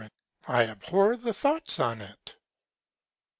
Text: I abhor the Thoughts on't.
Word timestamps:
I 0.47 0.65
abhor 0.65 1.15
the 1.15 1.31
Thoughts 1.31 1.79
on't. 1.79 2.35